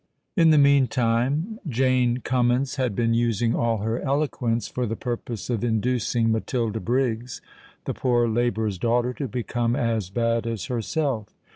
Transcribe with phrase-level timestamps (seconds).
[0.35, 5.63] In the meantime Jane Cummins had been using all her eloquence for the purpose of
[5.63, 7.39] inducing Matilda Briggs,
[7.85, 11.27] the poor labourer's daughter, to become as bad as herself.